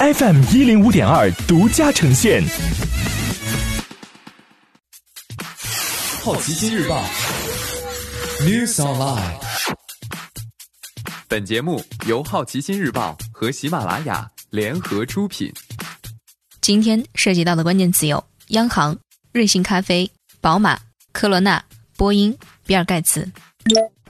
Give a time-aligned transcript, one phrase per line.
[0.00, 2.40] FM 一零五点二独家呈现。
[6.22, 7.02] 好奇心日报
[8.42, 9.40] ，News Online。
[11.26, 15.52] 本节目由好奇心日报和喜马拉雅联合出品。
[16.60, 18.96] 今天涉及到的关键词有：央行、
[19.32, 20.08] 瑞幸咖啡、
[20.40, 20.78] 宝马、
[21.10, 21.64] 科罗娜、
[21.96, 23.28] 波音、比尔盖茨。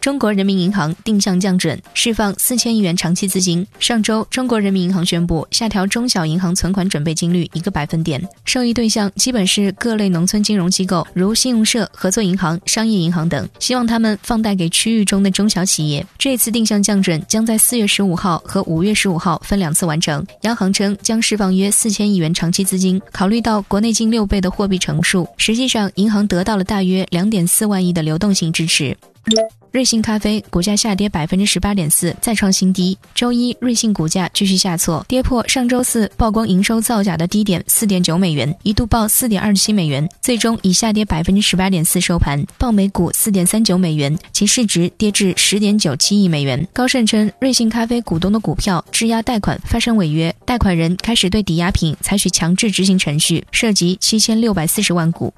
[0.01, 3.67] 中国人民银行定向降准，释放四千亿元长期资金。
[3.79, 16.05] 上周，中国人民银行宣布下调中小银行存款准备金率一个百分点，受益对象基本是各类农村金融机构，如信用社、合作银行、商业银行等，希望他们放贷给区域中的中小企业。
[16.17, 20.25] 这次定向降准将在四月十五号和五月十五号分两次完成。
[20.43, 28.97] 央行称将释放约四千亿元长期资金，考虑到国内近六倍的货币乘数，实际上银行得到了大约两点四万亿的流动性支持。
[29.71, 32.97] 瑞幸咖啡股价下跌百分之十八点四，再创新低。
[33.15, 46.67] 周一，瑞幸股价继续下挫，跌破上周四曝光营收造假的低点四点九美元，一度报四点二七美元，最终以下跌百分之十八点四收盘，报每股四点三九美元，其市值跌至十点九七亿美元。
[46.73, 55.33] 高盛称，瑞幸咖啡股东的股票质押贷款发生违约，贷款人开始对抵押品采取强制执行程序，涉及七千六百四十万股。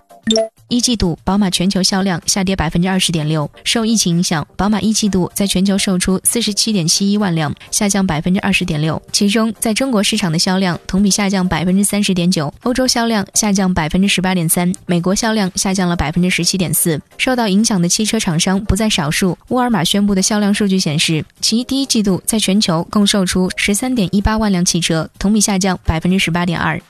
[0.68, 3.50] 一季度，宝马全球销量下跌百分之二十点六。
[3.64, 9.00] 受疫情影响，宝马一季度在全球售出四十七点七一万辆，下降百分之二十点六。
[9.10, 17.00] 其中，在中国市场的销量同比下降百分之三十点九，欧洲销量下降百分之十八点三，美国销量下降了百分之十七点四。
[17.18, 19.36] 受到影响的汽车厂商不在少数。
[19.48, 26.80] 沃尔玛宣布的销量数据显示，其第一季度在全球共售出十三点一八万辆汽车，同比下降百分之十八点二。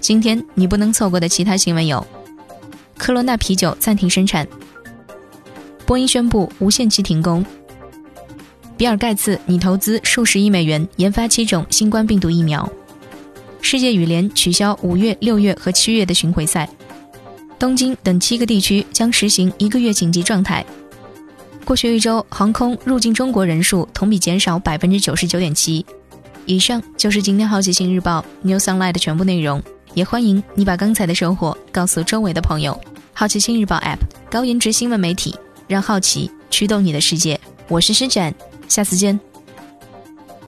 [0.00, 2.04] 今天你不能错过的其他新闻有。
[3.02, 4.46] 科罗娜啤酒暂停生产。
[5.84, 7.44] 波音宣布无限期停工。
[8.76, 12.70] 比尔盖茨拟投资数十亿美元研发七种新冠病毒疫苗。
[13.60, 16.68] 世界羽联取消五月、六月和七月的巡回赛。
[17.58, 20.64] 东京等七个地区将实行一个月紧急状态。
[21.64, 25.84] 过去一周，航空入境中国人数同比减少百分之九十九点七。
[26.46, 29.60] 以上就是今天好奇心日报 New Sunlight 的全部内容。
[29.94, 32.80] 也欢迎你把刚才的收获告诉周围的朋友。
[33.22, 35.32] 好奇心日报 App 高颜值新闻媒体，
[35.68, 37.40] 让好奇驱动你的世界。
[37.68, 38.34] 我是施展，
[38.66, 39.20] 下次见。